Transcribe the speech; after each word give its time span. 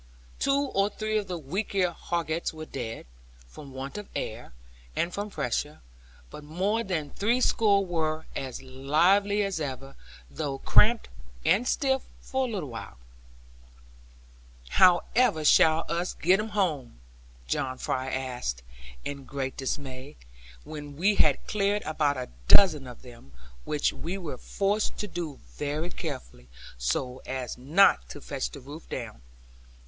Two 0.39 0.71
or 0.73 0.89
three 0.89 1.19
of 1.19 1.27
the 1.27 1.37
weaklier 1.39 1.91
hoggets 1.93 2.51
were 2.51 2.65
dead, 2.65 3.05
from 3.47 3.71
want 3.71 3.99
of 3.99 4.07
air, 4.15 4.51
and 4.95 5.13
from 5.13 5.29
pressure; 5.29 5.79
but 6.31 6.43
more 6.43 6.83
than 6.83 7.11
three 7.11 7.39
score 7.39 7.85
were 7.85 8.25
as 8.35 8.63
lively 8.63 9.43
as 9.43 9.61
ever; 9.61 9.95
though 10.27 10.57
cramped 10.57 11.07
and 11.45 11.67
stiff 11.67 12.01
for 12.19 12.47
a 12.47 12.49
little 12.49 12.69
while. 12.71 12.97
'However 14.69 15.45
shall 15.45 15.85
us 15.87 16.15
get 16.15 16.39
'em 16.39 16.49
home?' 16.49 16.99
John 17.47 17.77
Fry 17.77 18.09
asked 18.09 18.63
in 19.05 19.25
great 19.25 19.55
dismay, 19.55 20.15
when 20.63 20.97
we 20.97 21.13
had 21.13 21.45
cleared 21.45 21.83
about 21.83 22.17
a 22.17 22.29
dozen 22.47 22.87
of 22.87 23.03
them; 23.03 23.33
which 23.65 23.93
we 23.93 24.17
were 24.17 24.39
forced 24.39 24.97
to 24.97 25.07
do 25.07 25.37
very 25.57 25.91
carefully, 25.91 26.47
so 26.75 27.21
as 27.27 27.55
not 27.55 28.09
to 28.09 28.19
fetch 28.19 28.49
the 28.49 28.59
roof 28.61 28.89
down. 28.89 29.21